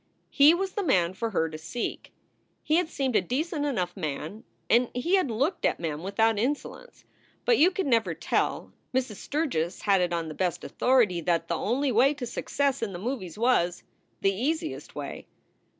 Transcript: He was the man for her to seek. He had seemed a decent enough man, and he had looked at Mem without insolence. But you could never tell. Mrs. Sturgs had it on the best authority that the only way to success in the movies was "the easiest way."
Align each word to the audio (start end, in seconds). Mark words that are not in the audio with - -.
He 0.31 0.55
was 0.55 0.71
the 0.71 0.81
man 0.81 1.13
for 1.13 1.29
her 1.29 1.47
to 1.47 1.59
seek. 1.59 2.11
He 2.63 2.77
had 2.77 2.89
seemed 2.89 3.15
a 3.15 3.21
decent 3.21 3.67
enough 3.67 3.95
man, 3.95 4.43
and 4.67 4.89
he 4.95 5.13
had 5.13 5.29
looked 5.29 5.63
at 5.63 5.79
Mem 5.79 6.01
without 6.01 6.39
insolence. 6.39 7.05
But 7.45 7.59
you 7.59 7.69
could 7.69 7.85
never 7.85 8.15
tell. 8.15 8.73
Mrs. 8.95 9.17
Sturgs 9.17 9.81
had 9.83 10.01
it 10.01 10.11
on 10.11 10.27
the 10.27 10.33
best 10.33 10.63
authority 10.63 11.21
that 11.21 11.49
the 11.49 11.55
only 11.55 11.91
way 11.91 12.15
to 12.15 12.25
success 12.25 12.81
in 12.81 12.93
the 12.93 12.97
movies 12.97 13.37
was 13.37 13.83
"the 14.21 14.33
easiest 14.33 14.95
way." 14.95 15.27